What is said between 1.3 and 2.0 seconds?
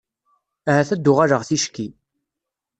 ticki.